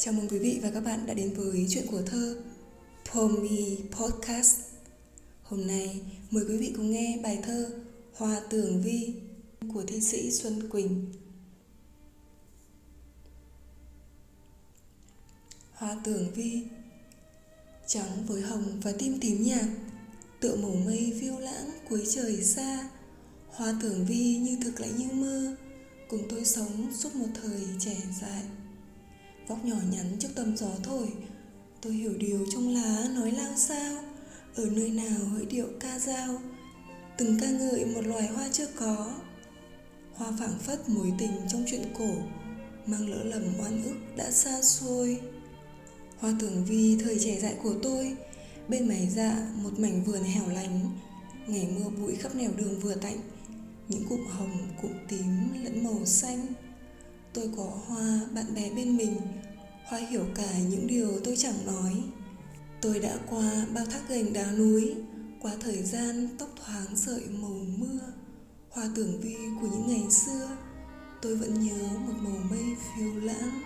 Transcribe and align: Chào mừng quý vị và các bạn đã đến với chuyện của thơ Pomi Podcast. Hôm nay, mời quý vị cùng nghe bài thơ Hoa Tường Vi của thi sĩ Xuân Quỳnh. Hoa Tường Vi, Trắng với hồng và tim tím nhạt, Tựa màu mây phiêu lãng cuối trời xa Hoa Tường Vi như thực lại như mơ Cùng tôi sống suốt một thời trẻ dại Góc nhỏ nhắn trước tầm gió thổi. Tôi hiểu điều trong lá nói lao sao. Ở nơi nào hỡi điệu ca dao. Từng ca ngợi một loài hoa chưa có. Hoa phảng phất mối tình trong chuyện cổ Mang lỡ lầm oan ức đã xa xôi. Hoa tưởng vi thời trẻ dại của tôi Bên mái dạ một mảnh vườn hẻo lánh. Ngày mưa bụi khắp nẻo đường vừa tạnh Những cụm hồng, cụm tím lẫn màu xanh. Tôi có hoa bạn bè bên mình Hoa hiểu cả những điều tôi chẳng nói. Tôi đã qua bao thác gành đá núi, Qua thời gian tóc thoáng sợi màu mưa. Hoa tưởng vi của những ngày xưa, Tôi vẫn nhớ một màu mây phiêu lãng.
Chào 0.00 0.14
mừng 0.14 0.28
quý 0.28 0.38
vị 0.38 0.60
và 0.62 0.70
các 0.74 0.80
bạn 0.80 1.06
đã 1.06 1.14
đến 1.14 1.34
với 1.34 1.66
chuyện 1.70 1.86
của 1.90 2.02
thơ 2.02 2.36
Pomi 3.12 3.78
Podcast. 3.90 4.60
Hôm 5.42 5.66
nay, 5.66 6.00
mời 6.30 6.44
quý 6.48 6.56
vị 6.56 6.72
cùng 6.76 6.90
nghe 6.90 7.20
bài 7.22 7.38
thơ 7.42 7.70
Hoa 8.14 8.40
Tường 8.50 8.82
Vi 8.82 9.14
của 9.74 9.82
thi 9.86 10.00
sĩ 10.00 10.30
Xuân 10.30 10.68
Quỳnh. 10.68 11.12
Hoa 15.72 15.96
Tường 16.04 16.26
Vi, 16.34 16.62
Trắng 17.86 18.26
với 18.26 18.42
hồng 18.42 18.80
và 18.82 18.92
tim 18.98 19.20
tím 19.20 19.42
nhạt, 19.42 19.66
Tựa 20.40 20.56
màu 20.56 20.74
mây 20.74 21.18
phiêu 21.20 21.38
lãng 21.38 21.70
cuối 21.88 22.04
trời 22.14 22.42
xa 22.42 22.88
Hoa 23.48 23.74
Tường 23.82 24.06
Vi 24.08 24.36
như 24.36 24.58
thực 24.64 24.80
lại 24.80 24.90
như 24.98 25.08
mơ 25.12 25.56
Cùng 26.08 26.22
tôi 26.30 26.44
sống 26.44 26.92
suốt 26.94 27.14
một 27.14 27.28
thời 27.42 27.66
trẻ 27.80 27.96
dại 28.20 28.42
Góc 29.48 29.64
nhỏ 29.64 29.76
nhắn 29.92 30.06
trước 30.18 30.28
tầm 30.34 30.56
gió 30.56 30.70
thổi. 30.82 31.08
Tôi 31.80 31.92
hiểu 31.92 32.12
điều 32.18 32.46
trong 32.52 32.74
lá 32.74 33.04
nói 33.14 33.32
lao 33.32 33.52
sao. 33.56 34.02
Ở 34.54 34.66
nơi 34.66 34.90
nào 34.90 35.28
hỡi 35.32 35.46
điệu 35.46 35.66
ca 35.80 35.98
dao. 35.98 36.40
Từng 37.18 37.38
ca 37.40 37.50
ngợi 37.50 37.84
một 37.84 38.06
loài 38.06 38.26
hoa 38.26 38.48
chưa 38.52 38.66
có. 38.66 39.14
Hoa 40.14 40.32
phảng 40.38 40.58
phất 40.58 40.88
mối 40.88 41.12
tình 41.18 41.30
trong 41.52 41.64
chuyện 41.70 41.82
cổ 41.98 42.10
Mang 42.86 43.08
lỡ 43.10 43.24
lầm 43.24 43.42
oan 43.60 43.82
ức 43.84 43.96
đã 44.16 44.30
xa 44.30 44.62
xôi. 44.62 45.20
Hoa 46.18 46.34
tưởng 46.40 46.64
vi 46.64 46.98
thời 47.02 47.18
trẻ 47.18 47.40
dại 47.40 47.54
của 47.62 47.74
tôi 47.82 48.16
Bên 48.68 48.88
mái 48.88 49.08
dạ 49.10 49.48
một 49.62 49.78
mảnh 49.78 50.04
vườn 50.04 50.22
hẻo 50.22 50.48
lánh. 50.48 50.80
Ngày 51.46 51.68
mưa 51.76 51.90
bụi 51.90 52.14
khắp 52.14 52.34
nẻo 52.34 52.50
đường 52.56 52.80
vừa 52.80 52.94
tạnh 52.94 53.18
Những 53.88 54.04
cụm 54.08 54.26
hồng, 54.26 54.68
cụm 54.82 54.92
tím 55.08 55.48
lẫn 55.64 55.84
màu 55.84 56.04
xanh. 56.04 56.46
Tôi 57.32 57.50
có 57.56 57.64
hoa 57.86 58.20
bạn 58.34 58.54
bè 58.54 58.70
bên 58.70 58.96
mình 58.96 59.16
Hoa 59.88 59.98
hiểu 59.98 60.24
cả 60.34 60.58
những 60.70 60.86
điều 60.86 61.20
tôi 61.24 61.36
chẳng 61.36 61.66
nói. 61.66 62.02
Tôi 62.80 62.98
đã 62.98 63.18
qua 63.30 63.66
bao 63.74 63.84
thác 63.86 64.08
gành 64.08 64.32
đá 64.32 64.52
núi, 64.52 64.94
Qua 65.40 65.52
thời 65.60 65.82
gian 65.82 66.28
tóc 66.38 66.48
thoáng 66.56 66.96
sợi 66.96 67.22
màu 67.40 67.60
mưa. 67.78 68.00
Hoa 68.70 68.90
tưởng 68.94 69.20
vi 69.20 69.36
của 69.60 69.66
những 69.66 69.88
ngày 69.88 70.10
xưa, 70.10 70.48
Tôi 71.22 71.36
vẫn 71.36 71.66
nhớ 71.66 71.88
một 72.06 72.12
màu 72.20 72.38
mây 72.50 72.64
phiêu 72.76 73.14
lãng. 73.14 73.62